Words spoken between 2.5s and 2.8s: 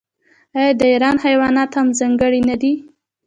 دي؟